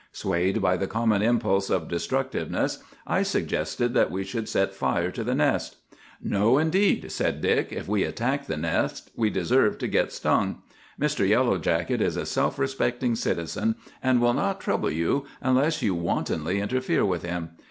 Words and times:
Swayed 0.11 0.63
by 0.63 0.75
the 0.77 0.87
common 0.87 1.21
impulse 1.21 1.69
of 1.69 1.87
destructiveness, 1.87 2.79
I 3.05 3.21
suggested 3.21 3.93
that 3.93 4.09
we 4.09 4.23
should 4.23 4.49
set 4.49 4.73
fire 4.73 5.11
to 5.11 5.23
the 5.23 5.35
nest. 5.35 5.75
"'No, 6.19 6.57
indeed,' 6.57 7.11
said 7.11 7.39
Dick. 7.39 7.71
'If 7.71 7.87
we 7.87 8.01
attack 8.03 8.47
the 8.47 8.57
nest 8.57 9.11
we 9.15 9.29
deserve 9.29 9.77
to 9.77 9.87
get 9.87 10.11
stung. 10.11 10.63
Mr. 10.99 11.27
Yellow 11.29 11.59
Jacket 11.59 12.01
is 12.01 12.17
a 12.17 12.25
self 12.25 12.57
respecting 12.57 13.13
citizen, 13.13 13.75
and 14.01 14.19
will 14.19 14.33
not 14.33 14.59
trouble 14.59 14.89
you 14.89 15.25
unless 15.39 15.83
you 15.83 15.93
wantonly 15.93 16.59
interfere 16.59 17.05
with 17.05 17.21
him. 17.21 17.51